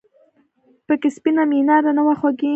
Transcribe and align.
پکې 0.87 1.09
سپینه 1.17 1.43
میناره 1.51 1.91
نه 1.97 2.03
وه 2.07 2.15
خوږې! 2.19 2.49